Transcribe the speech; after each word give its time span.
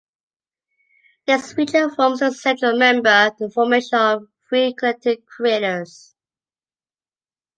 This 1.27 1.53
feature 1.53 1.87
forms 1.87 2.21
the 2.21 2.31
central 2.31 2.75
member 2.75 3.11
of 3.31 3.35
a 3.39 3.51
formation 3.51 3.99
of 3.99 4.27
three 4.49 4.73
connected 4.73 5.27
craters. 5.27 6.15